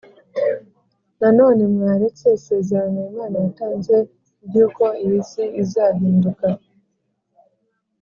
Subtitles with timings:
[1.19, 3.95] Nanone bamweretse isezerano Imana yatanze
[4.47, 6.47] ry uko iyi si izahinduka